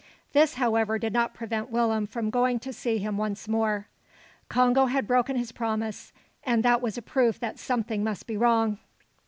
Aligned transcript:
This, 0.33 0.55
however, 0.55 0.97
did 0.97 1.13
not 1.13 1.35
prevent 1.35 1.69
Willem 1.69 2.07
from 2.07 2.31
going 2.31 2.57
to 2.61 2.73
see 2.73 2.97
him 2.97 3.19
once 3.19 3.47
more. 3.47 3.85
Congo 4.49 4.87
had 4.87 5.05
broken 5.05 5.35
his 5.35 5.51
promise; 5.51 6.11
and 6.43 6.63
that 6.63 6.81
was 6.81 6.97
a 6.97 7.03
proof 7.03 7.39
that 7.39 7.59
something 7.59 8.03
must 8.03 8.25
be 8.25 8.35
wrong. 8.35 8.79